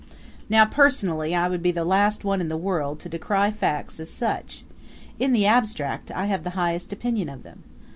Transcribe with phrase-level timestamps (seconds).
[0.49, 4.09] Now personally I would be the last one in the world to decry facts as
[4.09, 4.65] such.
[5.19, 7.61] In the abstract I have the highest opinion of them.